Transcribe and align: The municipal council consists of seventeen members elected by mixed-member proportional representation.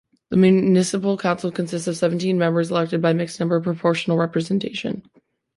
The 0.31 0.35
municipal 0.35 1.15
council 1.15 1.51
consists 1.51 1.87
of 1.87 1.95
seventeen 1.95 2.39
members 2.39 2.71
elected 2.71 3.03
by 3.03 3.13
mixed-member 3.13 3.61
proportional 3.61 4.17
representation. 4.17 5.03